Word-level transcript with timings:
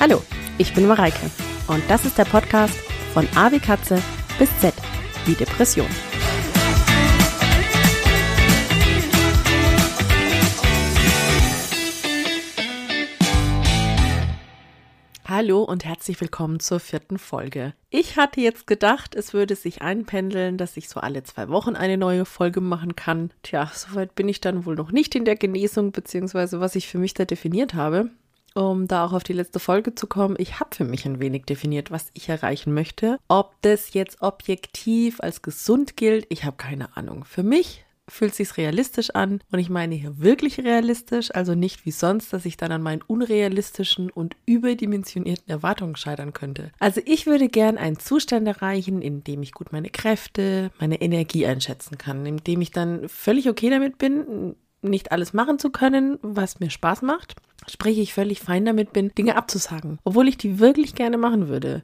Hallo, 0.00 0.22
ich 0.58 0.72
bin 0.74 0.86
Mareike 0.86 1.28
und 1.66 1.82
das 1.88 2.04
ist 2.04 2.16
der 2.18 2.24
Podcast 2.24 2.78
von 3.12 3.26
A 3.34 3.50
wie 3.50 3.58
Katze 3.58 4.00
bis 4.38 4.48
Z 4.60 4.72
wie 5.26 5.34
Depression. 5.34 5.88
Hallo 15.26 15.64
und 15.64 15.84
herzlich 15.84 16.20
willkommen 16.20 16.60
zur 16.60 16.78
vierten 16.78 17.18
Folge. 17.18 17.74
Ich 17.90 18.16
hatte 18.16 18.40
jetzt 18.40 18.68
gedacht, 18.68 19.16
es 19.16 19.34
würde 19.34 19.56
sich 19.56 19.82
einpendeln, 19.82 20.58
dass 20.58 20.76
ich 20.76 20.88
so 20.88 21.00
alle 21.00 21.24
zwei 21.24 21.48
Wochen 21.48 21.74
eine 21.74 21.98
neue 21.98 22.24
Folge 22.24 22.60
machen 22.60 22.94
kann. 22.94 23.32
Tja, 23.42 23.68
soweit 23.74 24.14
bin 24.14 24.28
ich 24.28 24.40
dann 24.40 24.64
wohl 24.64 24.76
noch 24.76 24.92
nicht 24.92 25.16
in 25.16 25.24
der 25.24 25.36
Genesung, 25.36 25.90
beziehungsweise 25.90 26.60
was 26.60 26.76
ich 26.76 26.86
für 26.86 26.98
mich 26.98 27.14
da 27.14 27.24
definiert 27.24 27.74
habe. 27.74 28.10
Um 28.58 28.88
da 28.88 29.04
auch 29.04 29.12
auf 29.12 29.22
die 29.22 29.34
letzte 29.34 29.60
Folge 29.60 29.94
zu 29.94 30.08
kommen, 30.08 30.34
ich 30.36 30.58
habe 30.58 30.74
für 30.74 30.82
mich 30.82 31.06
ein 31.06 31.20
wenig 31.20 31.44
definiert, 31.44 31.92
was 31.92 32.10
ich 32.14 32.28
erreichen 32.28 32.74
möchte. 32.74 33.20
Ob 33.28 33.54
das 33.62 33.94
jetzt 33.94 34.20
objektiv 34.20 35.20
als 35.20 35.42
gesund 35.42 35.96
gilt, 35.96 36.26
ich 36.28 36.42
habe 36.42 36.56
keine 36.56 36.96
Ahnung. 36.96 37.24
Für 37.24 37.44
mich 37.44 37.84
fühlt 38.08 38.34
sich 38.34 38.56
realistisch 38.56 39.10
an 39.10 39.40
und 39.52 39.60
ich 39.60 39.70
meine 39.70 39.94
hier 39.94 40.18
wirklich 40.18 40.58
realistisch, 40.58 41.32
also 41.32 41.54
nicht 41.54 41.86
wie 41.86 41.92
sonst, 41.92 42.32
dass 42.32 42.46
ich 42.46 42.56
dann 42.56 42.72
an 42.72 42.82
meinen 42.82 43.02
unrealistischen 43.02 44.10
und 44.10 44.34
überdimensionierten 44.44 45.48
Erwartungen 45.48 45.94
scheitern 45.94 46.32
könnte. 46.32 46.72
Also 46.80 47.00
ich 47.04 47.26
würde 47.26 47.48
gern 47.48 47.78
einen 47.78 48.00
Zustand 48.00 48.48
erreichen, 48.48 49.02
in 49.02 49.22
dem 49.22 49.40
ich 49.44 49.52
gut 49.52 49.70
meine 49.70 49.90
Kräfte, 49.90 50.72
meine 50.80 51.00
Energie 51.00 51.46
einschätzen 51.46 51.96
kann, 51.96 52.26
in 52.26 52.38
dem 52.38 52.60
ich 52.60 52.72
dann 52.72 53.08
völlig 53.08 53.48
okay 53.48 53.70
damit 53.70 53.98
bin, 53.98 54.56
nicht 54.82 55.12
alles 55.12 55.32
machen 55.32 55.58
zu 55.58 55.70
können, 55.70 56.18
was 56.22 56.60
mir 56.60 56.70
Spaß 56.70 57.02
macht. 57.02 57.34
Sprich, 57.68 57.98
ich 57.98 58.14
völlig 58.14 58.40
fein 58.40 58.64
damit 58.64 58.92
bin, 58.92 59.10
Dinge 59.16 59.36
abzusagen, 59.36 59.98
obwohl 60.04 60.28
ich 60.28 60.38
die 60.38 60.58
wirklich 60.58 60.94
gerne 60.94 61.18
machen 61.18 61.48
würde. 61.48 61.82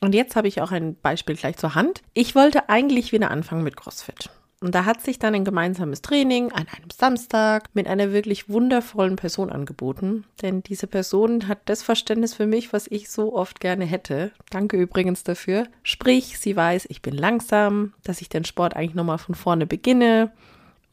Und 0.00 0.14
jetzt 0.14 0.36
habe 0.36 0.48
ich 0.48 0.60
auch 0.60 0.70
ein 0.70 0.96
Beispiel 1.00 1.34
gleich 1.34 1.56
zur 1.56 1.74
Hand. 1.74 2.02
Ich 2.12 2.34
wollte 2.34 2.68
eigentlich 2.68 3.12
wieder 3.12 3.30
anfangen 3.30 3.64
mit 3.64 3.76
CrossFit. 3.76 4.30
Und 4.60 4.74
da 4.74 4.86
hat 4.86 5.02
sich 5.02 5.18
dann 5.18 5.34
ein 5.34 5.44
gemeinsames 5.44 6.00
Training 6.00 6.50
an 6.52 6.66
einem 6.74 6.88
Samstag 6.90 7.68
mit 7.74 7.86
einer 7.86 8.12
wirklich 8.12 8.48
wundervollen 8.48 9.16
Person 9.16 9.50
angeboten. 9.50 10.24
Denn 10.40 10.62
diese 10.62 10.86
Person 10.86 11.48
hat 11.48 11.58
das 11.66 11.82
Verständnis 11.82 12.32
für 12.32 12.46
mich, 12.46 12.72
was 12.72 12.86
ich 12.86 13.10
so 13.10 13.34
oft 13.34 13.60
gerne 13.60 13.84
hätte. 13.84 14.32
Danke 14.48 14.78
übrigens 14.78 15.22
dafür. 15.22 15.66
Sprich, 15.82 16.38
sie 16.38 16.56
weiß, 16.56 16.86
ich 16.88 17.02
bin 17.02 17.14
langsam, 17.14 17.92
dass 18.04 18.22
ich 18.22 18.30
den 18.30 18.46
Sport 18.46 18.74
eigentlich 18.74 18.94
nochmal 18.94 19.18
von 19.18 19.34
vorne 19.34 19.66
beginne. 19.66 20.32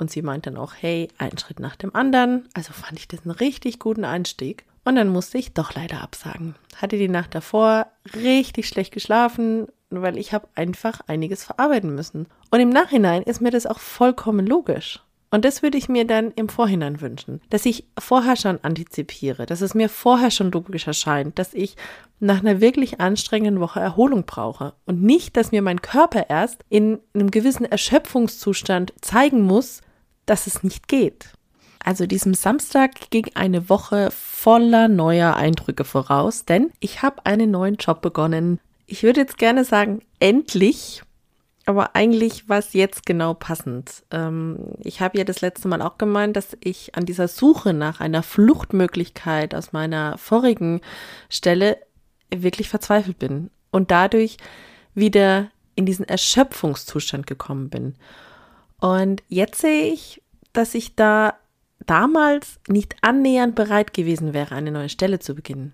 Und 0.02 0.10
sie 0.10 0.24
meint 0.24 0.48
dann 0.48 0.58
auch, 0.58 0.74
hey, 0.80 1.10
einen 1.20 1.38
Schritt 1.38 1.60
nach 1.60 1.76
dem 1.76 1.94
anderen. 1.94 2.50
Also 2.56 2.74
fand 2.74 2.98
ich 2.98 3.08
das 3.08 3.22
einen 3.22 3.36
richtig 3.36 3.78
guten 3.78 4.04
Einstieg. 4.04 4.66
Und 4.84 4.96
dann 4.96 5.10
musste 5.10 5.38
ich 5.38 5.54
doch 5.54 5.76
leider 5.76 6.02
absagen. 6.02 6.56
Hatte 6.76 6.98
die 6.98 7.08
Nacht 7.08 7.36
davor 7.36 7.86
richtig 8.16 8.68
schlecht 8.68 8.92
geschlafen, 8.92 9.68
weil 9.92 10.18
ich 10.18 10.34
habe 10.34 10.48
einfach 10.56 11.02
einiges 11.06 11.44
verarbeiten 11.44 11.94
müssen. 11.94 12.26
Und 12.50 12.60
im 12.60 12.70
Nachhinein 12.70 13.22
ist 13.22 13.42
mir 13.42 13.52
das 13.52 13.68
auch 13.68 13.78
vollkommen 13.78 14.48
logisch. 14.48 15.02
Und 15.30 15.46
das 15.46 15.62
würde 15.62 15.78
ich 15.78 15.88
mir 15.88 16.08
dann 16.08 16.32
im 16.32 16.50
Vorhinein 16.50 17.00
wünschen, 17.00 17.40
dass 17.52 17.68
ich 17.68 17.86
vorher 18.00 18.36
schon 18.36 18.58
antizipiere, 18.64 19.46
dass 19.46 19.62
es 19.62 19.76
mir 19.76 19.88
vorher 19.88 20.32
schon 20.32 20.52
logisch 20.52 20.88
erscheint, 20.88 21.38
dass 21.38 21.54
ich 21.54 21.78
nach 22.20 22.40
einer 22.40 22.60
wirklich 22.60 23.00
anstrengenden 23.00 23.62
Woche 23.62 23.80
Erholung 23.80 24.26
brauche 24.26 24.74
und 24.86 25.04
nicht, 25.04 25.38
dass 25.38 25.52
mir 25.52 25.62
mein 25.62 25.84
Körper 25.84 26.26
erst 26.30 26.66
in 26.70 26.98
einem 27.14 27.30
gewissen 27.30 27.66
Erschöpfungszustand 27.66 28.94
zeigen 29.00 29.44
muss, 29.44 29.82
dass 30.32 30.48
es 30.48 30.64
nicht 30.64 30.88
geht. 30.88 31.34
Also 31.84 32.06
diesem 32.06 32.34
Samstag 32.34 33.10
ging 33.10 33.30
eine 33.34 33.68
Woche 33.68 34.12
voller 34.12 34.88
neuer 34.88 35.36
Eindrücke 35.36 35.84
voraus, 35.84 36.46
denn 36.46 36.72
ich 36.80 37.02
habe 37.02 37.26
einen 37.26 37.52
neuen 37.52 37.76
Job 37.76 38.02
begonnen. 38.02 38.62
Ich 38.86 39.04
würde 39.04 39.20
jetzt 39.20 39.38
gerne 39.38 39.66
sagen, 39.66 40.02
endlich, 40.22 41.04
aber 41.66 41.98
eigentlich 41.98 42.48
war 42.48 42.60
es 42.60 42.72
jetzt 42.72 43.06
genau 43.06 43.34
passend. 43.34 44.04
Ähm, 44.10 44.60
ich 44.80 45.02
habe 45.02 45.18
ja 45.18 45.26
das 45.26 45.42
letzte 45.42 45.68
Mal 45.68 45.82
auch 45.82 45.98
gemeint, 45.98 46.38
dass 46.38 46.56
ich 46.62 46.96
an 46.96 47.06
dieser 47.06 47.28
Suche 47.28 47.74
nach 47.74 48.00
einer 48.00 48.24
Fluchtmöglichkeit 48.24 49.54
aus 49.54 49.74
meiner 49.74 50.18
vorigen 50.18 50.80
Stelle 51.30 51.78
wirklich 52.34 52.70
verzweifelt 52.70 53.20
bin 53.20 53.50
und 53.70 53.92
dadurch 53.92 54.38
wieder 54.94 55.50
in 55.76 55.86
diesen 55.86 56.08
Erschöpfungszustand 56.08 57.28
gekommen 57.28 57.70
bin. 57.70 57.96
Und 58.82 59.24
jetzt 59.30 59.62
sehe 59.62 59.94
ich, 59.94 60.21
dass 60.54 60.76
ich 60.76 60.96
da 60.96 61.36
damals 61.86 62.60
nicht 62.68 62.96
annähernd 63.02 63.56
bereit 63.56 63.94
gewesen 63.94 64.34
wäre, 64.34 64.56
eine 64.56 64.72
neue 64.72 64.90
Stelle 64.90 65.20
zu 65.20 65.36
beginnen. 65.36 65.74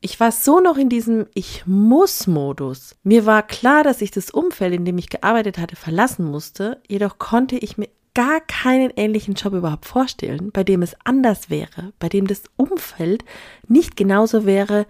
Ich 0.00 0.20
war 0.20 0.30
so 0.30 0.60
noch 0.60 0.76
in 0.76 0.88
diesem 0.88 1.26
Ich 1.34 1.64
muss 1.66 2.26
Modus. 2.26 2.96
Mir 3.02 3.26
war 3.26 3.42
klar, 3.42 3.82
dass 3.82 4.02
ich 4.02 4.10
das 4.10 4.30
Umfeld, 4.30 4.74
in 4.74 4.84
dem 4.84 4.98
ich 4.98 5.08
gearbeitet 5.08 5.58
hatte, 5.58 5.76
verlassen 5.76 6.26
musste, 6.26 6.80
jedoch 6.86 7.18
konnte 7.18 7.56
ich 7.56 7.78
mir 7.78 7.88
gar 8.14 8.40
keinen 8.40 8.90
ähnlichen 8.96 9.34
Job 9.34 9.52
überhaupt 9.52 9.84
vorstellen, 9.84 10.50
bei 10.50 10.64
dem 10.64 10.82
es 10.82 10.96
anders 11.04 11.50
wäre, 11.50 11.92
bei 11.98 12.08
dem 12.08 12.26
das 12.26 12.44
Umfeld 12.56 13.24
nicht 13.68 13.96
genauso 13.96 14.46
wäre 14.46 14.86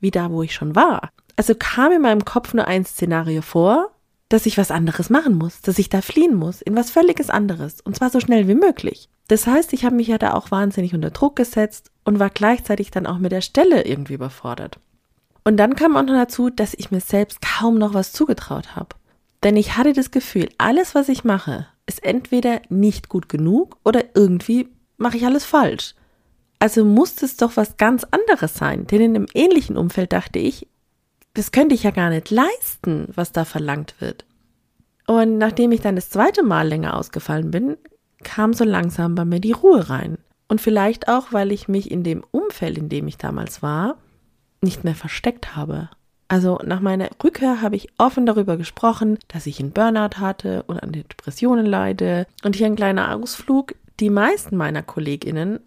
wie 0.00 0.10
da, 0.10 0.30
wo 0.30 0.42
ich 0.42 0.54
schon 0.54 0.74
war. 0.74 1.10
Also 1.36 1.54
kam 1.54 1.92
in 1.92 2.02
meinem 2.02 2.24
Kopf 2.24 2.54
nur 2.54 2.66
ein 2.66 2.84
Szenario 2.84 3.42
vor, 3.42 3.90
dass 4.28 4.46
ich 4.46 4.58
was 4.58 4.70
anderes 4.70 5.10
machen 5.10 5.36
muss, 5.36 5.60
dass 5.60 5.78
ich 5.78 5.88
da 5.88 6.00
fliehen 6.00 6.34
muss, 6.34 6.62
in 6.62 6.76
was 6.76 6.90
völliges 6.90 7.30
anderes, 7.30 7.80
und 7.80 7.94
zwar 7.96 8.10
so 8.10 8.20
schnell 8.20 8.48
wie 8.48 8.54
möglich. 8.54 9.08
Das 9.28 9.46
heißt, 9.46 9.72
ich 9.72 9.84
habe 9.84 9.96
mich 9.96 10.08
ja 10.08 10.18
da 10.18 10.34
auch 10.34 10.50
wahnsinnig 10.50 10.94
unter 10.94 11.10
Druck 11.10 11.36
gesetzt 11.36 11.90
und 12.04 12.18
war 12.18 12.30
gleichzeitig 12.30 12.90
dann 12.90 13.06
auch 13.06 13.18
mit 13.18 13.32
der 13.32 13.40
Stelle 13.40 13.84
irgendwie 13.84 14.14
überfordert. 14.14 14.78
Und 15.44 15.56
dann 15.58 15.76
kam 15.76 15.96
auch 15.96 16.02
noch 16.02 16.14
dazu, 16.14 16.50
dass 16.50 16.74
ich 16.74 16.90
mir 16.90 17.00
selbst 17.00 17.40
kaum 17.40 17.78
noch 17.78 17.94
was 17.94 18.12
zugetraut 18.12 18.74
habe. 18.74 18.96
Denn 19.42 19.56
ich 19.56 19.76
hatte 19.76 19.92
das 19.92 20.10
Gefühl, 20.10 20.48
alles, 20.58 20.94
was 20.94 21.08
ich 21.08 21.22
mache, 21.22 21.68
ist 21.86 22.04
entweder 22.04 22.62
nicht 22.68 23.08
gut 23.08 23.28
genug 23.28 23.76
oder 23.84 24.04
irgendwie 24.14 24.68
mache 24.96 25.16
ich 25.16 25.24
alles 25.24 25.44
falsch. 25.44 25.94
Also 26.58 26.84
muss 26.84 27.22
es 27.22 27.36
doch 27.36 27.56
was 27.56 27.76
ganz 27.76 28.04
anderes 28.10 28.54
sein, 28.54 28.86
denn 28.86 29.00
in 29.00 29.14
einem 29.14 29.26
ähnlichen 29.34 29.76
Umfeld 29.76 30.12
dachte 30.12 30.38
ich, 30.38 30.66
das 31.36 31.52
könnte 31.52 31.74
ich 31.74 31.82
ja 31.82 31.90
gar 31.90 32.08
nicht 32.08 32.30
leisten, 32.30 33.08
was 33.14 33.30
da 33.30 33.44
verlangt 33.44 33.94
wird. 34.00 34.24
Und 35.06 35.36
nachdem 35.36 35.70
ich 35.70 35.82
dann 35.82 35.94
das 35.94 36.08
zweite 36.08 36.42
Mal 36.42 36.66
länger 36.66 36.96
ausgefallen 36.96 37.50
bin, 37.50 37.76
kam 38.24 38.54
so 38.54 38.64
langsam 38.64 39.14
bei 39.14 39.26
mir 39.26 39.38
die 39.38 39.52
Ruhe 39.52 39.90
rein. 39.90 40.16
Und 40.48 40.62
vielleicht 40.62 41.08
auch, 41.08 41.32
weil 41.32 41.52
ich 41.52 41.68
mich 41.68 41.90
in 41.90 42.04
dem 42.04 42.24
Umfeld, 42.30 42.78
in 42.78 42.88
dem 42.88 43.06
ich 43.06 43.18
damals 43.18 43.62
war, 43.62 43.98
nicht 44.62 44.82
mehr 44.82 44.94
versteckt 44.94 45.54
habe. 45.54 45.90
Also 46.28 46.58
nach 46.64 46.80
meiner 46.80 47.10
Rückkehr 47.22 47.60
habe 47.60 47.76
ich 47.76 47.88
offen 47.98 48.24
darüber 48.24 48.56
gesprochen, 48.56 49.18
dass 49.28 49.46
ich 49.46 49.60
einen 49.60 49.72
Burnout 49.72 50.18
hatte 50.18 50.62
und 50.62 50.82
an 50.82 50.92
Depressionen 50.92 51.66
leide. 51.66 52.26
Und 52.44 52.56
hier 52.56 52.66
ein 52.66 52.76
kleiner 52.76 53.14
Ausflug. 53.14 53.74
Die 54.00 54.10
meisten 54.10 54.56
meiner 54.56 54.82
Kolleginnen 54.82 55.60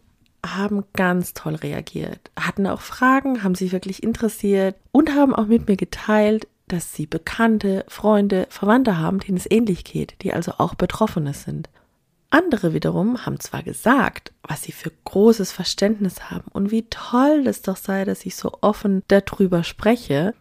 haben 0.45 0.83
ganz 0.93 1.33
toll 1.33 1.55
reagiert, 1.55 2.31
hatten 2.37 2.67
auch 2.67 2.81
Fragen, 2.81 3.43
haben 3.43 3.55
sich 3.55 3.71
wirklich 3.71 4.03
interessiert 4.03 4.75
und 4.91 5.15
haben 5.15 5.35
auch 5.35 5.47
mit 5.47 5.67
mir 5.67 5.77
geteilt, 5.77 6.47
dass 6.67 6.93
sie 6.93 7.07
Bekannte, 7.07 7.83
Freunde, 7.87 8.47
Verwandte 8.49 8.97
haben, 8.97 9.19
denen 9.19 9.37
es 9.37 9.49
ähnlich 9.49 9.83
geht, 9.83 10.15
die 10.21 10.33
also 10.33 10.53
auch 10.57 10.75
Betroffene 10.75 11.33
sind. 11.33 11.69
Andere 12.29 12.73
wiederum 12.73 13.25
haben 13.25 13.39
zwar 13.39 13.63
gesagt, 13.63 14.33
was 14.43 14.61
sie 14.61 14.71
für 14.71 14.91
großes 15.05 15.51
Verständnis 15.51 16.29
haben 16.29 16.45
und 16.51 16.69
wie 16.69 16.83
toll 16.89 17.45
es 17.47 17.63
doch 17.63 17.75
sei, 17.77 18.05
dass 18.05 18.25
ich 18.25 18.35
so 18.35 18.59
offen 18.61 19.01
darüber 19.07 19.63
spreche, 19.63 20.35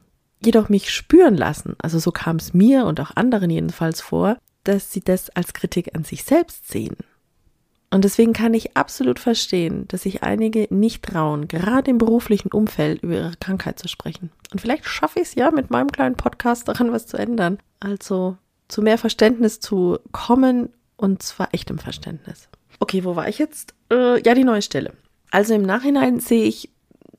jedoch 0.45 0.69
mich 0.69 0.91
spüren 0.91 1.37
lassen, 1.37 1.77
also 1.79 1.99
so 1.99 2.13
kam 2.13 2.37
es 2.37 2.53
mir 2.53 2.85
und 2.85 3.01
auch 3.01 3.17
anderen 3.17 3.49
jedenfalls 3.49 4.03
vor, 4.03 4.37
dass 4.65 4.93
sie 4.93 5.01
das 5.01 5.31
als 5.31 5.55
Kritik 5.55 5.95
an 5.97 6.05
sich 6.05 6.25
selbst 6.25 6.69
sehen. 6.69 6.97
Und 7.91 8.05
deswegen 8.05 8.35
kann 8.35 8.53
ich 8.53 8.77
absolut 8.77 9.19
verstehen, 9.19 9.89
dass 9.89 10.03
sich 10.03 10.23
einige 10.23 10.67
nicht 10.71 11.03
trauen, 11.03 11.49
gerade 11.49 11.91
im 11.91 11.99
beruflichen 11.99 12.53
Umfeld 12.53 13.03
über 13.03 13.15
ihre 13.15 13.33
Krankheit 13.41 13.79
zu 13.79 13.89
sprechen. 13.89 14.31
Und 14.53 14.61
vielleicht 14.61 14.87
schaffe 14.87 15.21
ich 15.21 15.29
es 15.29 15.35
ja 15.35 15.51
mit 15.51 15.71
meinem 15.71 15.91
kleinen 15.91 16.17
Podcast 16.17 16.69
daran 16.69 16.93
was 16.93 17.07
zu 17.07 17.17
ändern. 17.17 17.59
Also 17.81 18.37
zu 18.69 18.83
mehr 18.83 18.99
Verständnis 18.99 19.61
zu 19.61 19.99
kommen 20.13 20.69
und 20.97 21.23
zwar 21.23 21.55
echtem 21.55 21.79
Verständnis. 21.79 22.49
Okay, 22.81 23.05
wo 23.05 23.17
war 23.17 23.29
ich 23.29 23.39
jetzt? 23.39 23.75
Äh, 23.91 24.23
ja, 24.23 24.35
die 24.35 24.45
neue 24.45 24.63
Stelle. 24.63 24.93
Also 25.31 25.55
im 25.55 25.63
Nachhinein 25.63 26.21
sehe 26.21 26.45
ich, 26.45 26.71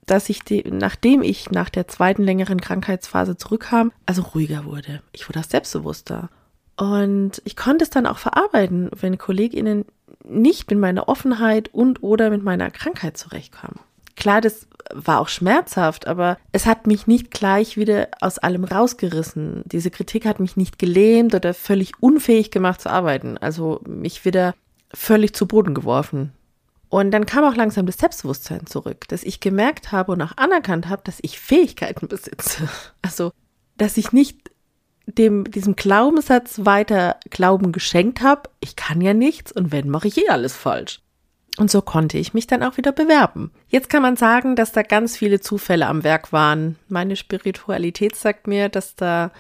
dass 0.05 0.29
ich, 0.29 0.43
die, 0.43 0.63
nachdem 0.69 1.21
ich 1.21 1.51
nach 1.51 1.69
der 1.69 1.87
zweiten 1.87 2.23
längeren 2.23 2.61
Krankheitsphase 2.61 3.37
zurückkam, 3.37 3.91
also 4.05 4.21
ruhiger 4.21 4.65
wurde. 4.65 5.01
Ich 5.11 5.27
wurde 5.27 5.39
auch 5.39 5.43
selbstbewusster. 5.43 6.29
Und 6.77 7.41
ich 7.43 7.55
konnte 7.55 7.83
es 7.83 7.89
dann 7.89 8.05
auch 8.05 8.19
verarbeiten, 8.19 8.89
wenn 8.99 9.17
KollegInnen 9.17 9.85
nicht 10.23 10.69
mit 10.69 10.79
meiner 10.79 11.07
Offenheit 11.07 11.69
und 11.73 12.03
oder 12.03 12.29
mit 12.29 12.43
meiner 12.43 12.71
Krankheit 12.71 13.17
zurechtkamen. 13.17 13.79
Klar, 14.15 14.41
das 14.41 14.67
war 14.93 15.19
auch 15.19 15.29
schmerzhaft, 15.29 16.07
aber 16.07 16.37
es 16.51 16.65
hat 16.65 16.87
mich 16.87 17.07
nicht 17.07 17.31
gleich 17.31 17.77
wieder 17.77 18.09
aus 18.21 18.37
allem 18.37 18.63
rausgerissen. 18.63 19.63
Diese 19.65 19.91
Kritik 19.91 20.25
hat 20.25 20.39
mich 20.39 20.57
nicht 20.57 20.79
gelähmt 20.79 21.33
oder 21.35 21.53
völlig 21.53 21.93
unfähig 22.01 22.51
gemacht 22.51 22.81
zu 22.81 22.89
arbeiten. 22.89 23.37
Also 23.37 23.81
mich 23.87 24.25
wieder 24.25 24.55
völlig 24.93 25.33
zu 25.33 25.47
Boden 25.47 25.73
geworfen. 25.73 26.33
Und 26.89 27.11
dann 27.11 27.27
kam 27.27 27.43
auch 27.43 27.55
langsam 27.55 27.85
das 27.85 27.99
Selbstbewusstsein 27.99 28.65
zurück, 28.65 29.07
dass 29.09 29.23
ich 29.23 29.39
gemerkt 29.39 29.91
habe 29.91 30.11
und 30.11 30.21
auch 30.23 30.35
anerkannt 30.37 30.89
habe, 30.89 31.03
dass 31.05 31.19
ich 31.21 31.39
Fähigkeiten 31.39 32.07
besitze. 32.07 32.67
Also, 33.03 33.31
dass 33.77 33.95
ich 33.95 34.11
nicht 34.11 34.48
dem, 35.15 35.49
diesem 35.49 35.75
Glaubenssatz 35.75 36.61
weiter 36.63 37.17
Glauben 37.29 37.71
geschenkt 37.71 38.21
habe, 38.21 38.49
ich 38.59 38.75
kann 38.75 39.01
ja 39.01 39.13
nichts 39.13 39.51
und 39.51 39.71
wenn, 39.71 39.89
mache 39.89 40.07
ich 40.07 40.17
eh 40.17 40.29
alles 40.29 40.55
falsch. 40.55 41.01
Und 41.57 41.69
so 41.69 41.81
konnte 41.81 42.17
ich 42.17 42.33
mich 42.33 42.47
dann 42.47 42.63
auch 42.63 42.77
wieder 42.77 42.93
bewerben. 42.93 43.51
Jetzt 43.67 43.89
kann 43.89 44.01
man 44.01 44.15
sagen, 44.15 44.55
dass 44.55 44.71
da 44.71 44.81
ganz 44.81 45.17
viele 45.17 45.41
Zufälle 45.41 45.87
am 45.87 46.05
Werk 46.05 46.31
waren. 46.31 46.77
Meine 46.87 47.17
Spiritualität 47.17 48.15
sagt 48.15 48.47
mir, 48.47 48.69
dass 48.69 48.95
da 48.95 49.31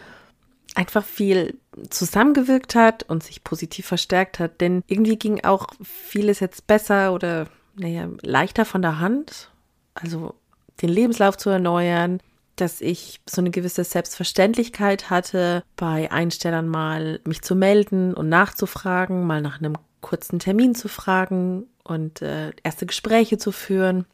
einfach 0.75 1.05
viel 1.05 1.57
zusammengewirkt 1.89 2.75
hat 2.75 3.03
und 3.03 3.23
sich 3.23 3.43
positiv 3.43 3.85
verstärkt 3.85 4.39
hat. 4.39 4.59
Denn 4.59 4.83
irgendwie 4.87 5.17
ging 5.17 5.45
auch 5.45 5.67
vieles 5.81 6.41
jetzt 6.41 6.67
besser 6.67 7.13
oder, 7.13 7.47
naja, 7.75 8.09
leichter 8.21 8.65
von 8.65 8.81
der 8.81 8.99
Hand. 8.99 9.49
Also 9.93 10.35
den 10.81 10.89
Lebenslauf 10.89 11.37
zu 11.37 11.49
erneuern, 11.49 12.19
dass 12.61 12.81
ich 12.81 13.21
so 13.29 13.41
eine 13.41 13.51
gewisse 13.51 13.83
Selbstverständlichkeit 13.83 15.09
hatte, 15.09 15.63
bei 15.75 16.11
Einstellern 16.11 16.67
mal 16.67 17.19
mich 17.25 17.41
zu 17.41 17.55
melden 17.55 18.13
und 18.13 18.29
nachzufragen, 18.29 19.25
mal 19.25 19.41
nach 19.41 19.59
einem 19.59 19.75
kurzen 20.01 20.39
Termin 20.39 20.75
zu 20.75 20.87
fragen 20.87 21.67
und 21.83 22.21
äh, 22.21 22.51
erste 22.63 22.85
Gespräche 22.85 23.37
zu 23.37 23.51
führen, 23.51 24.05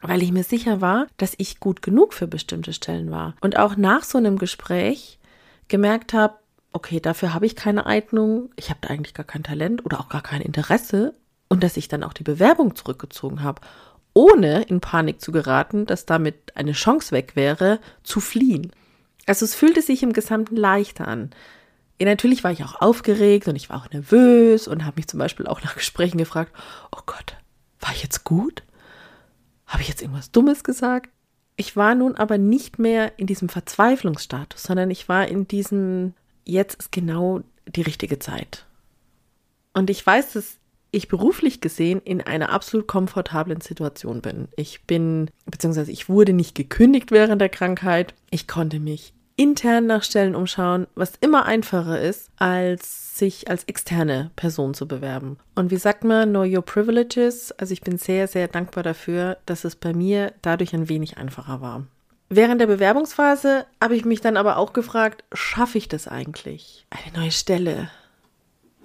weil 0.00 0.22
ich 0.22 0.32
mir 0.32 0.44
sicher 0.44 0.80
war, 0.80 1.06
dass 1.16 1.34
ich 1.38 1.60
gut 1.60 1.82
genug 1.82 2.14
für 2.14 2.26
bestimmte 2.26 2.72
Stellen 2.72 3.10
war. 3.10 3.34
Und 3.40 3.58
auch 3.58 3.76
nach 3.76 4.04
so 4.04 4.18
einem 4.18 4.38
Gespräch 4.38 5.18
gemerkt 5.68 6.12
habe, 6.12 6.34
okay, 6.72 7.00
dafür 7.00 7.34
habe 7.34 7.46
ich 7.46 7.56
keine 7.56 7.86
Eignung, 7.86 8.50
ich 8.56 8.70
habe 8.70 8.80
da 8.82 8.90
eigentlich 8.90 9.14
gar 9.14 9.26
kein 9.26 9.42
Talent 9.42 9.84
oder 9.84 10.00
auch 10.00 10.08
gar 10.08 10.22
kein 10.22 10.40
Interesse 10.40 11.14
und 11.48 11.62
dass 11.62 11.76
ich 11.76 11.88
dann 11.88 12.04
auch 12.04 12.12
die 12.12 12.24
Bewerbung 12.24 12.76
zurückgezogen 12.76 13.42
habe, 13.42 13.62
ohne 14.18 14.62
in 14.62 14.80
Panik 14.80 15.20
zu 15.20 15.30
geraten, 15.30 15.86
dass 15.86 16.04
damit 16.04 16.56
eine 16.56 16.72
Chance 16.72 17.12
weg 17.12 17.36
wäre, 17.36 17.78
zu 18.02 18.18
fliehen. 18.18 18.72
Also 19.26 19.44
es 19.44 19.54
fühlte 19.54 19.80
sich 19.80 20.02
im 20.02 20.12
Gesamten 20.12 20.56
leichter 20.56 21.06
an. 21.06 21.30
Ja, 22.00 22.06
natürlich 22.06 22.42
war 22.42 22.50
ich 22.50 22.64
auch 22.64 22.80
aufgeregt 22.80 23.46
und 23.46 23.54
ich 23.54 23.70
war 23.70 23.80
auch 23.80 23.90
nervös 23.92 24.66
und 24.66 24.84
habe 24.84 24.96
mich 24.96 25.06
zum 25.06 25.20
Beispiel 25.20 25.46
auch 25.46 25.62
nach 25.62 25.76
Gesprächen 25.76 26.18
gefragt, 26.18 26.52
oh 26.90 27.00
Gott, 27.06 27.36
war 27.78 27.92
ich 27.92 28.02
jetzt 28.02 28.24
gut? 28.24 28.64
Habe 29.68 29.82
ich 29.82 29.88
jetzt 29.88 30.02
irgendwas 30.02 30.32
Dummes 30.32 30.64
gesagt? 30.64 31.10
Ich 31.54 31.76
war 31.76 31.94
nun 31.94 32.16
aber 32.16 32.38
nicht 32.38 32.80
mehr 32.80 33.20
in 33.20 33.28
diesem 33.28 33.48
Verzweiflungsstatus, 33.48 34.64
sondern 34.64 34.90
ich 34.90 35.08
war 35.08 35.28
in 35.28 35.46
diesem, 35.46 36.14
jetzt 36.44 36.74
ist 36.80 36.90
genau 36.90 37.42
die 37.68 37.82
richtige 37.82 38.18
Zeit. 38.18 38.66
Und 39.74 39.90
ich 39.90 40.04
weiß, 40.04 40.32
dass 40.32 40.58
ich 40.90 41.08
beruflich 41.08 41.60
gesehen 41.60 42.00
in 42.02 42.20
einer 42.20 42.50
absolut 42.50 42.86
komfortablen 42.86 43.60
Situation 43.60 44.22
bin. 44.22 44.48
Ich 44.56 44.84
bin, 44.84 45.30
beziehungsweise 45.46 45.92
ich 45.92 46.08
wurde 46.08 46.32
nicht 46.32 46.54
gekündigt 46.54 47.10
während 47.10 47.40
der 47.40 47.48
Krankheit. 47.48 48.14
Ich 48.30 48.48
konnte 48.48 48.80
mich 48.80 49.12
intern 49.38 49.86
nach 49.86 50.02
Stellen 50.02 50.34
umschauen, 50.34 50.88
was 50.96 51.12
immer 51.20 51.46
einfacher 51.46 52.00
ist, 52.00 52.28
als 52.36 53.16
sich 53.16 53.48
als 53.48 53.64
externe 53.64 54.32
Person 54.34 54.74
zu 54.74 54.88
bewerben. 54.88 55.38
Und 55.54 55.70
wie 55.70 55.76
sagt 55.76 56.02
man, 56.04 56.30
know 56.30 56.42
your 56.42 56.62
privileges? 56.62 57.52
Also 57.52 57.72
ich 57.72 57.80
bin 57.80 57.98
sehr, 57.98 58.26
sehr 58.26 58.48
dankbar 58.48 58.82
dafür, 58.82 59.38
dass 59.46 59.64
es 59.64 59.76
bei 59.76 59.94
mir 59.94 60.32
dadurch 60.42 60.74
ein 60.74 60.88
wenig 60.88 61.18
einfacher 61.18 61.60
war. 61.60 61.86
Während 62.28 62.60
der 62.60 62.66
Bewerbungsphase 62.66 63.64
habe 63.80 63.96
ich 63.96 64.04
mich 64.04 64.20
dann 64.20 64.36
aber 64.36 64.58
auch 64.58 64.72
gefragt, 64.72 65.24
schaffe 65.32 65.78
ich 65.78 65.88
das 65.88 66.08
eigentlich? 66.08 66.86
Eine 66.90 67.22
neue 67.22 67.32
Stelle. 67.32 67.90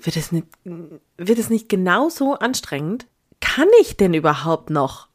Wird 0.03 0.17
es 0.17 0.31
nicht, 0.31 0.47
wird 0.63 1.39
es 1.39 1.49
nicht 1.49 1.69
genauso 1.69 2.33
anstrengend? 2.33 3.07
Kann 3.39 3.69
ich 3.81 3.97
denn 3.97 4.13
überhaupt 4.13 4.69
noch 4.69 5.07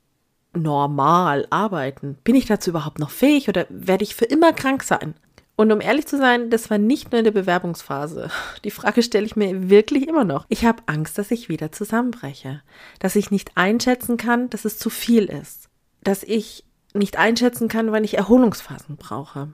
normal 0.55 1.47
arbeiten? 1.51 2.19
Bin 2.25 2.35
ich 2.35 2.47
dazu 2.47 2.71
überhaupt 2.71 2.99
noch 2.99 3.11
fähig 3.11 3.49
oder 3.49 3.67
werde 3.69 4.05
ich 4.05 4.15
für 4.15 4.25
immer 4.25 4.53
krank 4.53 4.83
sein? 4.83 5.15
Und 5.57 5.73
um 5.73 5.81
ehrlich 5.81 6.07
zu 6.07 6.17
sein, 6.17 6.51
das 6.51 6.71
war 6.71 6.79
nicht 6.79 7.11
nur 7.11 7.19
in 7.19 7.25
der 7.25 7.33
Bewerbungsphase. 7.33 8.31
Die 8.65 8.71
Frage 8.71 9.03
stelle 9.03 9.27
ich 9.27 9.37
mir 9.37 9.69
wirklich 9.69 10.07
immer 10.07 10.25
noch. 10.25 10.47
Ich 10.49 10.65
habe 10.65 10.83
Angst, 10.87 11.19
dass 11.19 11.31
ich 11.31 11.49
wieder 11.49 11.73
zusammenbreche, 11.73 12.63
dass 13.01 13.17
ich 13.17 13.31
nicht 13.31 13.57
einschätzen 13.57 14.17
kann, 14.17 14.51
dass 14.51 14.65
es 14.65 14.79
zu 14.79 14.89
viel 14.89 15.25
ist, 15.25 15.69
dass 16.03 16.23
ich 16.23 16.65
nicht 16.95 17.19
einschätzen 17.19 17.69
kann, 17.69 17.93
wann 17.93 18.05
ich 18.05 18.17
Erholungsphasen 18.17 18.97
brauche. 18.97 19.53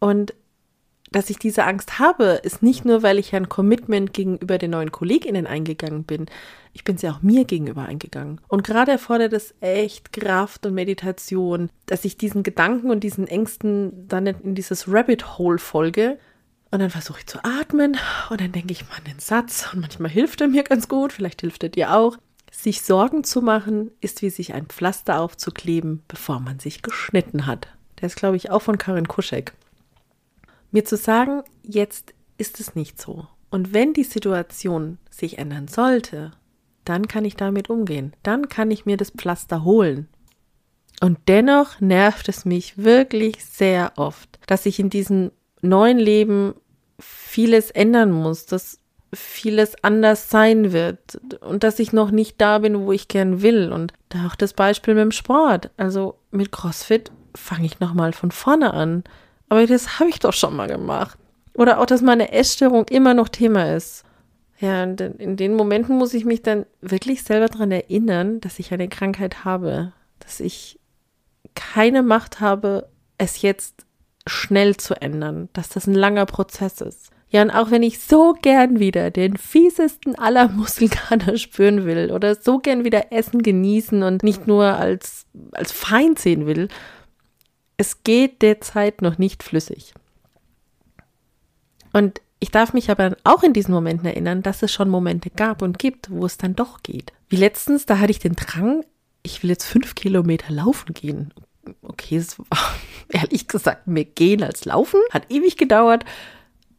Und 0.00 0.34
dass 1.14 1.30
ich 1.30 1.38
diese 1.38 1.64
Angst 1.64 2.00
habe, 2.00 2.40
ist 2.42 2.62
nicht 2.62 2.84
nur, 2.84 3.04
weil 3.04 3.20
ich 3.20 3.36
ein 3.36 3.48
Commitment 3.48 4.12
gegenüber 4.12 4.58
den 4.58 4.72
neuen 4.72 4.90
KollegInnen 4.90 5.46
eingegangen 5.46 6.02
bin. 6.02 6.26
Ich 6.72 6.82
bin 6.82 6.98
sie 6.98 7.08
auch 7.08 7.22
mir 7.22 7.44
gegenüber 7.44 7.82
eingegangen. 7.82 8.40
Und 8.48 8.64
gerade 8.64 8.90
erfordert 8.90 9.32
es 9.32 9.54
echt 9.60 10.12
Kraft 10.12 10.66
und 10.66 10.74
Meditation, 10.74 11.70
dass 11.86 12.04
ich 12.04 12.16
diesen 12.16 12.42
Gedanken 12.42 12.90
und 12.90 13.04
diesen 13.04 13.28
Ängsten 13.28 14.08
dann 14.08 14.26
in 14.26 14.56
dieses 14.56 14.88
Rabbit 14.88 15.38
Hole 15.38 15.58
folge. 15.58 16.18
Und 16.72 16.80
dann 16.80 16.90
versuche 16.90 17.20
ich 17.20 17.26
zu 17.28 17.38
atmen 17.44 17.96
und 18.30 18.40
dann 18.40 18.50
denke 18.50 18.72
ich 18.72 18.82
mal 18.88 18.98
einen 19.04 19.20
Satz 19.20 19.68
und 19.72 19.82
manchmal 19.82 20.10
hilft 20.10 20.40
er 20.40 20.48
mir 20.48 20.64
ganz 20.64 20.88
gut, 20.88 21.12
vielleicht 21.12 21.42
hilft 21.42 21.62
er 21.62 21.68
dir 21.68 21.94
auch. 21.94 22.18
Sich 22.50 22.82
Sorgen 22.82 23.22
zu 23.22 23.40
machen, 23.40 23.92
ist 24.00 24.20
wie 24.22 24.30
sich 24.30 24.52
ein 24.52 24.66
Pflaster 24.66 25.20
aufzukleben, 25.20 26.02
bevor 26.08 26.40
man 26.40 26.58
sich 26.58 26.82
geschnitten 26.82 27.46
hat. 27.46 27.68
Der 28.00 28.06
ist, 28.06 28.16
glaube 28.16 28.36
ich, 28.36 28.50
auch 28.50 28.62
von 28.62 28.78
Karin 28.78 29.06
Kuschek. 29.06 29.52
Mir 30.74 30.84
zu 30.84 30.96
sagen, 30.96 31.44
jetzt 31.62 32.14
ist 32.36 32.58
es 32.58 32.74
nicht 32.74 33.00
so. 33.00 33.28
Und 33.48 33.72
wenn 33.72 33.92
die 33.92 34.02
Situation 34.02 34.98
sich 35.08 35.38
ändern 35.38 35.68
sollte, 35.68 36.32
dann 36.84 37.06
kann 37.06 37.24
ich 37.24 37.36
damit 37.36 37.70
umgehen. 37.70 38.12
Dann 38.24 38.48
kann 38.48 38.72
ich 38.72 38.84
mir 38.84 38.96
das 38.96 39.10
Pflaster 39.10 39.62
holen. 39.62 40.08
Und 41.00 41.18
dennoch 41.28 41.80
nervt 41.80 42.28
es 42.28 42.44
mich 42.44 42.76
wirklich 42.76 43.44
sehr 43.44 43.92
oft, 43.94 44.40
dass 44.48 44.66
ich 44.66 44.80
in 44.80 44.90
diesem 44.90 45.30
neuen 45.62 45.98
Leben 45.98 46.54
vieles 46.98 47.70
ändern 47.70 48.10
muss, 48.10 48.46
dass 48.46 48.80
vieles 49.12 49.76
anders 49.84 50.28
sein 50.28 50.72
wird 50.72 51.20
und 51.40 51.62
dass 51.62 51.78
ich 51.78 51.92
noch 51.92 52.10
nicht 52.10 52.40
da 52.40 52.58
bin, 52.58 52.80
wo 52.80 52.90
ich 52.90 53.06
gern 53.06 53.42
will. 53.42 53.72
Und 53.72 53.92
da 54.08 54.26
auch 54.26 54.34
das 54.34 54.54
Beispiel 54.54 54.94
mit 54.94 55.02
dem 55.02 55.12
Sport. 55.12 55.70
Also 55.76 56.16
mit 56.32 56.50
CrossFit 56.50 57.12
fange 57.36 57.66
ich 57.66 57.78
nochmal 57.78 58.12
von 58.12 58.32
vorne 58.32 58.74
an. 58.74 59.04
Aber 59.48 59.66
das 59.66 59.98
habe 59.98 60.10
ich 60.10 60.18
doch 60.18 60.32
schon 60.32 60.56
mal 60.56 60.68
gemacht. 60.68 61.18
Oder 61.54 61.78
auch, 61.78 61.86
dass 61.86 62.02
meine 62.02 62.32
Essstörung 62.32 62.86
immer 62.88 63.14
noch 63.14 63.28
Thema 63.28 63.74
ist. 63.74 64.04
Ja, 64.58 64.82
und 64.84 65.00
in 65.00 65.36
den 65.36 65.54
Momenten 65.54 65.96
muss 65.96 66.14
ich 66.14 66.24
mich 66.24 66.42
dann 66.42 66.66
wirklich 66.80 67.22
selber 67.22 67.46
daran 67.46 67.70
erinnern, 67.70 68.40
dass 68.40 68.58
ich 68.58 68.72
eine 68.72 68.88
Krankheit 68.88 69.44
habe, 69.44 69.92
dass 70.20 70.40
ich 70.40 70.78
keine 71.54 72.02
Macht 72.02 72.40
habe, 72.40 72.88
es 73.18 73.42
jetzt 73.42 73.84
schnell 74.26 74.76
zu 74.76 75.00
ändern, 75.00 75.48
dass 75.52 75.68
das 75.68 75.86
ein 75.86 75.94
langer 75.94 76.26
Prozess 76.26 76.80
ist. 76.80 77.10
Ja, 77.28 77.42
und 77.42 77.50
auch 77.50 77.72
wenn 77.72 77.82
ich 77.82 77.98
so 77.98 78.34
gern 78.40 78.78
wieder 78.78 79.10
den 79.10 79.36
fiesesten 79.36 80.14
aller 80.14 80.48
Muskelkater 80.52 81.36
spüren 81.36 81.84
will 81.84 82.12
oder 82.12 82.36
so 82.36 82.58
gern 82.58 82.84
wieder 82.84 83.12
Essen 83.12 83.42
genießen 83.42 84.02
und 84.02 84.22
nicht 84.22 84.46
nur 84.46 84.64
als, 84.64 85.26
als 85.52 85.72
Feind 85.72 86.18
sehen 86.18 86.46
will, 86.46 86.68
es 87.76 88.04
geht 88.04 88.42
derzeit 88.42 89.02
noch 89.02 89.18
nicht 89.18 89.42
flüssig. 89.42 89.94
Und 91.92 92.20
ich 92.40 92.50
darf 92.50 92.72
mich 92.72 92.90
aber 92.90 93.16
auch 93.24 93.42
in 93.42 93.52
diesen 93.52 93.72
Momenten 93.72 94.06
erinnern, 94.06 94.42
dass 94.42 94.62
es 94.62 94.72
schon 94.72 94.90
Momente 94.90 95.30
gab 95.30 95.62
und 95.62 95.78
gibt, 95.78 96.10
wo 96.10 96.26
es 96.26 96.36
dann 96.36 96.54
doch 96.54 96.82
geht. 96.82 97.12
Wie 97.28 97.36
letztens, 97.36 97.86
da 97.86 97.98
hatte 97.98 98.10
ich 98.10 98.18
den 98.18 98.34
Drang, 98.34 98.84
ich 99.22 99.42
will 99.42 99.50
jetzt 99.50 99.64
fünf 99.64 99.94
Kilometer 99.94 100.52
laufen 100.52 100.92
gehen. 100.92 101.32
Okay, 101.82 102.16
es 102.16 102.38
war 102.38 102.74
ehrlich 103.08 103.48
gesagt 103.48 103.86
mehr 103.86 104.04
gehen 104.04 104.42
als 104.42 104.64
laufen, 104.64 105.00
hat 105.10 105.30
ewig 105.30 105.56
gedauert, 105.56 106.04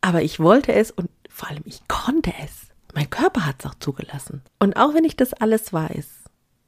aber 0.01 0.21
ich 0.21 0.39
wollte 0.39 0.73
es 0.73 0.91
und 0.91 1.09
vor 1.29 1.49
allem 1.49 1.63
ich 1.65 1.87
konnte 1.87 2.31
es. 2.43 2.67
Mein 2.93 3.09
Körper 3.09 3.45
hat 3.45 3.55
es 3.59 3.65
auch 3.65 3.75
zugelassen. 3.75 4.41
Und 4.59 4.77
auch 4.77 4.93
wenn 4.93 5.03
ich 5.03 5.17
das 5.17 5.33
alles 5.33 5.73
weiß, 5.73 6.07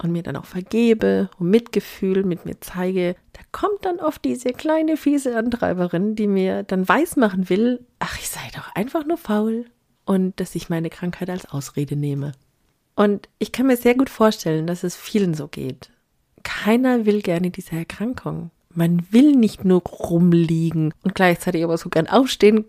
und 0.02 0.12
mir 0.12 0.24
dann 0.24 0.36
auch 0.36 0.46
vergebe 0.46 1.30
und 1.40 1.50
Mitgefühl 1.50 2.24
mit 2.24 2.46
mir 2.46 2.60
zeige, 2.62 3.16
da 3.34 3.42
kommt 3.52 3.86
dann 3.86 4.00
oft 4.00 4.24
diese 4.24 4.54
kleine 4.54 4.98
fiese 4.98 5.36
Antreiberin, 5.38 6.16
die 6.16 6.28
mir 6.28 6.64
dann 6.64 6.88
weismachen 6.88 7.50
will, 7.50 7.86
ach, 8.00 8.18
ich 8.20 8.30
sei 8.30 8.42
doch 8.56 8.74
einfach 8.76 9.06
nur 9.06 9.18
faul 9.18 9.66
und 10.06 10.40
dass 10.40 10.56
ich 10.56 10.70
meine 10.70 10.90
Krankheit 10.90 11.30
als 11.30 11.50
Ausrede 11.50 11.96
nehme. 11.96 12.34
Und 12.96 13.30
ich 13.38 13.52
kann 13.52 13.68
mir 13.68 13.78
sehr 13.78 13.96
gut 13.96 14.10
vorstellen, 14.10 14.66
dass 14.66 14.84
es 14.84 14.96
vielen 14.96 15.34
so 15.34 15.48
geht. 15.48 15.92
Keiner 16.44 17.06
will 17.06 17.22
gerne 17.22 17.52
diese 17.52 17.76
Erkrankung. 17.76 18.52
Man 18.74 19.06
will 19.12 19.36
nicht 19.36 19.66
nur 19.66 19.82
rumliegen 19.82 20.94
und 21.04 21.16
gleichzeitig 21.16 21.64
aber 21.64 21.78
so 21.78 21.90
gern 21.90 22.08
aufstehen. 22.08 22.66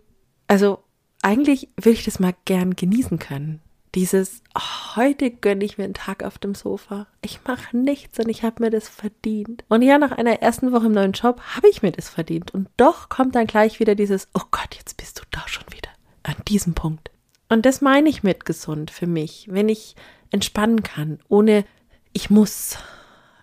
Also 0.47 0.81
eigentlich 1.23 1.69
will 1.77 1.93
ich 1.93 2.05
das 2.05 2.21
mal 2.21 2.35
gern 2.45 2.77
genießen 2.77 3.19
können. 3.19 3.61
Dieses, 3.95 4.43
oh, 4.55 4.97
heute 4.97 5.31
gönne 5.31 5.65
ich 5.65 5.79
mir 5.79 5.85
einen 5.85 5.95
Tag 5.95 6.23
auf 6.23 6.39
dem 6.39 6.55
Sofa. 6.55 7.07
Ich 7.23 7.41
mache 7.47 7.77
nichts 7.77 8.19
und 8.19 8.29
ich 8.29 8.43
habe 8.43 8.63
mir 8.63 8.71
das 8.71 8.89
verdient. 8.89 9.65
Und 9.69 9.83
ja, 9.83 9.99
nach 9.99 10.13
einer 10.13 10.43
ersten 10.43 10.73
Woche 10.73 10.87
im 10.87 10.93
neuen 10.93 11.13
Job 11.13 11.41
habe 11.57 11.69
ich 11.69 11.83
mir 11.83 11.93
das 11.93 12.09
verdient. 12.09 12.53
Und 12.53 12.69
doch 12.77 13.09
kommt 13.09 13.35
dann 13.35 13.47
gleich 13.47 13.81
wieder 13.81 13.95
dieses, 13.95 14.29
oh 14.35 14.43
Gott, 14.51 14.75
jetzt 14.77 14.97
bist 14.97 15.19
du 15.19 15.23
da 15.31 15.43
schon 15.47 15.65
wieder. 15.73 15.91
An 16.23 16.37
diesem 16.47 16.75
Punkt. 16.75 17.11
Und 17.49 17.65
das 17.65 17.81
meine 17.81 18.09
ich 18.09 18.23
mit 18.23 18.45
gesund 18.45 18.91
für 18.91 19.07
mich, 19.07 19.47
wenn 19.51 19.69
ich 19.69 19.97
entspannen 20.31 20.83
kann, 20.83 21.19
ohne 21.29 21.65
ich 22.13 22.29
muss, 22.29 22.77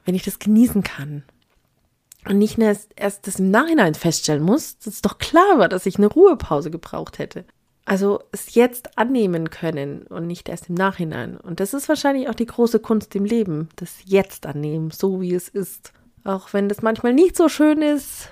wenn 0.06 0.14
ich 0.16 0.24
das 0.24 0.38
genießen 0.38 0.84
kann 0.84 1.24
und 2.28 2.38
nicht 2.38 2.58
erst, 2.58 2.92
erst 2.96 3.28
das 3.28 3.40
im 3.40 3.52
Nachhinein 3.52 3.96
feststellen 3.96 4.44
muss, 4.44 4.78
dass 4.80 4.96
es 4.96 5.02
doch 5.02 5.18
klar 5.18 5.60
war, 5.60 5.70
dass 5.70 5.86
ich 5.86 5.98
eine 5.98 6.08
Ruhepause 6.08 6.72
gebraucht 6.72 7.20
hätte. 7.20 7.46
Also 7.86 8.20
es 8.32 8.56
jetzt 8.56 8.98
annehmen 8.98 9.52
können 9.52 10.08
und 10.08 10.26
nicht 10.26 10.50
erst 10.50 10.70
im 10.70 10.76
Nachhinein. 10.76 11.38
Und 11.38 11.60
das 11.60 11.76
ist 11.76 11.88
wahrscheinlich 11.88 12.28
auch 12.28 12.36
die 12.36 12.48
große 12.48 12.80
Kunst 12.80 13.16
im 13.16 13.26
Leben, 13.26 13.70
das 13.76 13.98
Jetzt 14.06 14.48
annehmen, 14.48 14.90
so 14.90 15.22
wie 15.22 15.36
es 15.36 15.48
ist. 15.50 15.94
Auch 16.24 16.52
wenn 16.54 16.68
das 16.68 16.82
manchmal 16.82 17.14
nicht 17.14 17.38
so 17.38 17.48
schön 17.48 17.84
ist, 17.84 18.30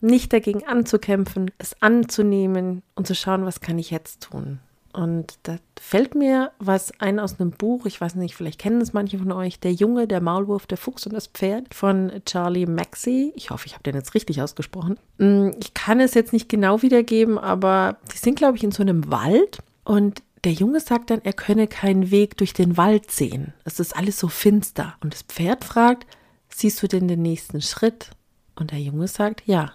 nicht 0.00 0.32
dagegen 0.32 0.66
anzukämpfen, 0.66 1.52
es 1.58 1.80
anzunehmen 1.80 2.82
und 2.96 3.06
zu 3.06 3.14
schauen, 3.14 3.46
was 3.46 3.60
kann 3.60 3.78
ich 3.78 3.92
jetzt 3.92 4.24
tun. 4.24 4.58
Und 4.96 5.38
da 5.42 5.58
fällt 5.78 6.14
mir 6.14 6.52
was 6.58 6.90
ein 7.00 7.20
aus 7.20 7.38
einem 7.38 7.50
Buch, 7.50 7.84
ich 7.84 8.00
weiß 8.00 8.14
nicht, 8.14 8.34
vielleicht 8.34 8.58
kennen 8.58 8.80
es 8.80 8.94
manche 8.94 9.18
von 9.18 9.30
euch, 9.30 9.60
Der 9.60 9.74
Junge, 9.74 10.08
der 10.08 10.22
Maulwurf, 10.22 10.66
der 10.66 10.78
Fuchs 10.78 11.04
und 11.04 11.12
das 11.12 11.26
Pferd 11.26 11.74
von 11.74 12.10
Charlie 12.24 12.64
Maxey. 12.64 13.30
Ich 13.36 13.50
hoffe, 13.50 13.66
ich 13.66 13.74
habe 13.74 13.82
den 13.82 13.94
jetzt 13.94 14.14
richtig 14.14 14.40
ausgesprochen. 14.40 14.98
Mm, 15.18 15.50
ich 15.60 15.74
kann 15.74 16.00
es 16.00 16.14
jetzt 16.14 16.32
nicht 16.32 16.48
genau 16.48 16.80
wiedergeben, 16.80 17.36
aber 17.38 17.98
die 18.10 18.16
sind, 18.16 18.36
glaube 18.36 18.56
ich, 18.56 18.64
in 18.64 18.72
so 18.72 18.82
einem 18.82 19.10
Wald 19.10 19.58
und 19.84 20.22
der 20.44 20.52
Junge 20.52 20.80
sagt 20.80 21.10
dann, 21.10 21.20
er 21.22 21.34
könne 21.34 21.66
keinen 21.66 22.10
Weg 22.10 22.38
durch 22.38 22.54
den 22.54 22.78
Wald 22.78 23.10
sehen. 23.10 23.52
Es 23.64 23.78
ist 23.78 23.94
alles 23.94 24.18
so 24.18 24.28
finster. 24.28 24.94
Und 25.00 25.12
das 25.12 25.24
Pferd 25.24 25.62
fragt, 25.64 26.06
siehst 26.48 26.82
du 26.82 26.88
denn 26.88 27.06
den 27.06 27.20
nächsten 27.20 27.60
Schritt? 27.60 28.12
Und 28.54 28.70
der 28.70 28.80
Junge 28.80 29.08
sagt, 29.08 29.42
ja. 29.44 29.72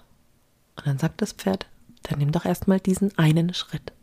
Und 0.78 0.88
dann 0.88 0.98
sagt 0.98 1.22
das 1.22 1.34
Pferd, 1.34 1.68
dann 2.04 2.18
nimm 2.18 2.32
doch 2.32 2.46
erstmal 2.46 2.80
diesen 2.80 3.16
einen 3.20 3.54
Schritt. 3.54 3.94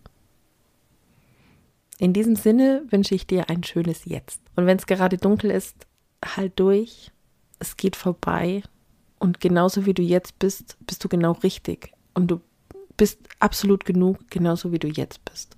In 1.98 2.12
diesem 2.12 2.36
Sinne 2.36 2.84
wünsche 2.90 3.14
ich 3.14 3.26
dir 3.26 3.50
ein 3.50 3.64
schönes 3.64 4.04
Jetzt. 4.04 4.40
Und 4.54 4.66
wenn 4.66 4.78
es 4.78 4.86
gerade 4.86 5.18
dunkel 5.18 5.50
ist, 5.50 5.86
halt 6.24 6.58
durch. 6.58 7.10
Es 7.58 7.76
geht 7.76 7.96
vorbei. 7.96 8.62
Und 9.18 9.40
genauso 9.40 9.84
wie 9.84 9.94
du 9.94 10.02
jetzt 10.02 10.38
bist, 10.38 10.76
bist 10.86 11.02
du 11.02 11.08
genau 11.08 11.32
richtig. 11.32 11.92
Und 12.14 12.30
du 12.30 12.40
bist 12.96 13.18
absolut 13.40 13.84
genug, 13.84 14.18
genauso 14.30 14.70
wie 14.72 14.78
du 14.78 14.88
jetzt 14.88 15.24
bist. 15.24 15.57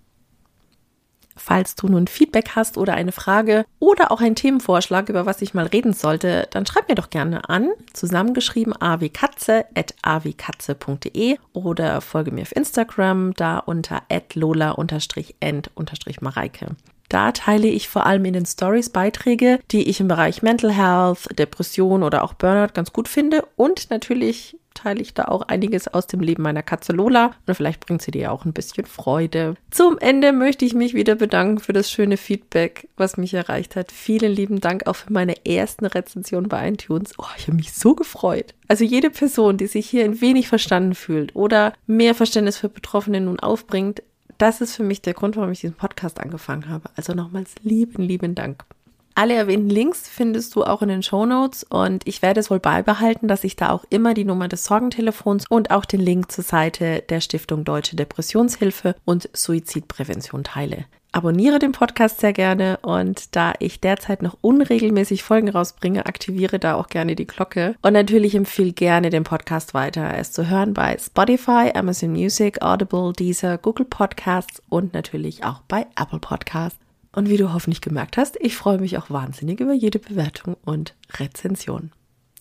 Falls 1.42 1.74
du 1.74 1.88
nun 1.88 2.06
Feedback 2.06 2.50
hast 2.54 2.76
oder 2.76 2.92
eine 2.92 3.12
Frage 3.12 3.64
oder 3.78 4.12
auch 4.12 4.20
einen 4.20 4.34
Themenvorschlag, 4.34 5.08
über 5.08 5.24
was 5.24 5.40
ich 5.40 5.54
mal 5.54 5.64
reden 5.66 5.94
sollte, 5.94 6.46
dann 6.50 6.66
schreib 6.66 6.90
mir 6.90 6.96
doch 6.96 7.08
gerne 7.08 7.48
an, 7.48 7.70
zusammengeschrieben 7.94 8.74
awkatze.awkatze.de 8.78 11.38
oder 11.54 12.02
folge 12.02 12.30
mir 12.30 12.42
auf 12.42 12.54
Instagram, 12.54 13.32
da 13.34 13.56
unter 13.58 14.02
lola-end-mareike. 14.34 16.66
Da 17.08 17.32
teile 17.32 17.68
ich 17.68 17.88
vor 17.88 18.04
allem 18.06 18.26
in 18.26 18.34
den 18.34 18.46
Stories 18.46 18.90
Beiträge, 18.90 19.60
die 19.70 19.88
ich 19.88 19.98
im 19.98 20.08
Bereich 20.08 20.42
Mental 20.42 20.70
Health, 20.70 21.26
Depression 21.38 22.02
oder 22.02 22.22
auch 22.22 22.34
Burnout 22.34 22.74
ganz 22.74 22.92
gut 22.92 23.08
finde 23.08 23.46
und 23.56 23.88
natürlich 23.90 24.58
teile 24.82 25.00
ich 25.00 25.14
da 25.14 25.24
auch 25.26 25.42
einiges 25.42 25.88
aus 25.88 26.06
dem 26.06 26.20
Leben 26.20 26.42
meiner 26.42 26.62
Katze 26.62 26.92
Lola 26.92 27.32
und 27.46 27.54
vielleicht 27.54 27.80
bringt 27.80 28.02
sie 28.02 28.10
dir 28.10 28.32
auch 28.32 28.44
ein 28.44 28.52
bisschen 28.52 28.86
Freude. 28.86 29.54
Zum 29.70 29.98
Ende 29.98 30.32
möchte 30.32 30.64
ich 30.64 30.74
mich 30.74 30.94
wieder 30.94 31.14
bedanken 31.14 31.58
für 31.58 31.72
das 31.72 31.90
schöne 31.90 32.16
Feedback, 32.16 32.88
was 32.96 33.16
mich 33.16 33.34
erreicht 33.34 33.76
hat. 33.76 33.92
Vielen 33.92 34.32
lieben 34.32 34.60
Dank 34.60 34.86
auch 34.86 34.96
für 34.96 35.12
meine 35.12 35.46
ersten 35.46 35.86
Rezensionen 35.86 36.48
bei 36.48 36.68
iTunes. 36.68 37.12
Oh, 37.18 37.24
ich 37.36 37.46
habe 37.46 37.56
mich 37.56 37.72
so 37.72 37.94
gefreut. 37.94 38.54
Also 38.68 38.84
jede 38.84 39.10
Person, 39.10 39.56
die 39.56 39.66
sich 39.66 39.88
hier 39.88 40.04
ein 40.04 40.20
wenig 40.20 40.48
verstanden 40.48 40.94
fühlt 40.94 41.34
oder 41.36 41.72
mehr 41.86 42.14
Verständnis 42.14 42.56
für 42.56 42.68
Betroffene 42.68 43.20
nun 43.20 43.40
aufbringt, 43.40 44.02
das 44.38 44.62
ist 44.62 44.74
für 44.74 44.82
mich 44.82 45.02
der 45.02 45.12
Grund, 45.12 45.36
warum 45.36 45.52
ich 45.52 45.60
diesen 45.60 45.76
Podcast 45.76 46.18
angefangen 46.18 46.68
habe. 46.68 46.88
Also 46.96 47.12
nochmals 47.12 47.54
lieben, 47.62 48.02
lieben 48.02 48.34
Dank. 48.34 48.64
Alle 49.14 49.34
erwähnten 49.34 49.68
Links 49.68 50.08
findest 50.08 50.54
du 50.54 50.64
auch 50.64 50.82
in 50.82 50.88
den 50.88 51.02
Show 51.02 51.26
Notes 51.26 51.64
und 51.64 52.06
ich 52.06 52.22
werde 52.22 52.40
es 52.40 52.50
wohl 52.50 52.60
beibehalten, 52.60 53.28
dass 53.28 53.44
ich 53.44 53.56
da 53.56 53.70
auch 53.70 53.84
immer 53.90 54.14
die 54.14 54.24
Nummer 54.24 54.48
des 54.48 54.64
Sorgentelefons 54.64 55.46
und 55.48 55.70
auch 55.70 55.84
den 55.84 56.00
Link 56.00 56.30
zur 56.32 56.44
Seite 56.44 57.02
der 57.08 57.20
Stiftung 57.20 57.64
Deutsche 57.64 57.96
Depressionshilfe 57.96 58.94
und 59.04 59.28
Suizidprävention 59.32 60.44
teile. 60.44 60.86
Abonniere 61.12 61.58
den 61.58 61.72
Podcast 61.72 62.20
sehr 62.20 62.32
gerne 62.32 62.78
und 62.82 63.34
da 63.34 63.54
ich 63.58 63.80
derzeit 63.80 64.22
noch 64.22 64.38
unregelmäßig 64.42 65.24
Folgen 65.24 65.48
rausbringe, 65.48 66.06
aktiviere 66.06 66.60
da 66.60 66.76
auch 66.76 66.86
gerne 66.86 67.16
die 67.16 67.26
Glocke 67.26 67.74
und 67.82 67.94
natürlich 67.94 68.36
empfehle 68.36 68.72
gerne 68.72 69.10
den 69.10 69.24
Podcast 69.24 69.74
weiter. 69.74 70.02
Er 70.02 70.20
ist 70.20 70.34
zu 70.34 70.48
hören 70.48 70.72
bei 70.72 70.96
Spotify, 70.98 71.72
Amazon 71.74 72.12
Music, 72.12 72.62
Audible, 72.62 73.12
Deezer, 73.12 73.58
Google 73.58 73.86
Podcasts 73.86 74.62
und 74.68 74.94
natürlich 74.94 75.42
auch 75.42 75.62
bei 75.66 75.86
Apple 75.96 76.20
Podcasts. 76.20 76.78
Und 77.12 77.28
wie 77.28 77.36
du 77.36 77.52
hoffentlich 77.52 77.80
gemerkt 77.80 78.16
hast, 78.16 78.36
ich 78.40 78.56
freue 78.56 78.78
mich 78.78 78.98
auch 78.98 79.10
wahnsinnig 79.10 79.60
über 79.60 79.72
jede 79.72 79.98
Bewertung 79.98 80.56
und 80.64 80.94
Rezension. 81.18 81.90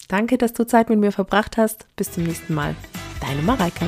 Danke, 0.07 0.38
dass 0.38 0.53
du 0.53 0.65
Zeit 0.65 0.89
mit 0.89 0.99
mir 0.99 1.11
verbracht 1.11 1.57
hast. 1.57 1.88
Bis 1.95 2.11
zum 2.11 2.23
nächsten 2.23 2.53
Mal. 2.53 2.75
Deine 3.21 3.41
Mareike. 3.41 3.85